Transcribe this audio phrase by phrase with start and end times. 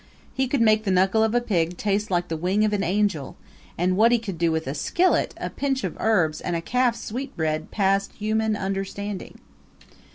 [0.33, 3.35] He could make the knuckle of a pig taste like the wing of an angel;
[3.77, 7.01] and what he could do with a skillet, a pinch of herbs and a calf's
[7.01, 9.37] sweetbread passed human understanding.